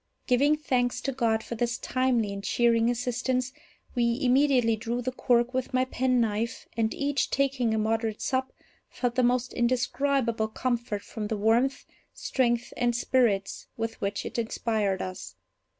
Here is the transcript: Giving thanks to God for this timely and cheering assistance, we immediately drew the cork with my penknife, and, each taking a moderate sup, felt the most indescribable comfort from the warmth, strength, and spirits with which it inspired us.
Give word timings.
Giving 0.25 0.57
thanks 0.57 0.99
to 1.01 1.11
God 1.11 1.43
for 1.43 1.53
this 1.53 1.77
timely 1.77 2.33
and 2.33 2.43
cheering 2.43 2.89
assistance, 2.89 3.53
we 3.93 4.17
immediately 4.23 4.75
drew 4.75 4.99
the 4.99 5.11
cork 5.11 5.53
with 5.53 5.75
my 5.75 5.85
penknife, 5.85 6.65
and, 6.75 6.91
each 6.95 7.29
taking 7.29 7.71
a 7.71 7.77
moderate 7.77 8.19
sup, 8.19 8.51
felt 8.89 9.13
the 9.13 9.21
most 9.21 9.53
indescribable 9.53 10.47
comfort 10.47 11.03
from 11.03 11.27
the 11.27 11.37
warmth, 11.37 11.85
strength, 12.15 12.73
and 12.77 12.95
spirits 12.95 13.67
with 13.77 14.01
which 14.01 14.25
it 14.25 14.39
inspired 14.39 15.03
us. 15.03 15.35